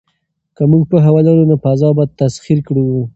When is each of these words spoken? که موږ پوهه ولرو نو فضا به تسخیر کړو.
که 0.55 0.63
موږ 0.71 0.83
پوهه 0.89 1.09
ولرو 1.15 1.43
نو 1.49 1.55
فضا 1.63 1.89
به 1.97 2.03
تسخیر 2.19 2.59
کړو. 2.67 2.85